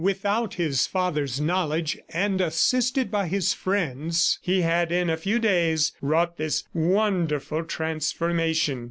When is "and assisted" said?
2.09-3.11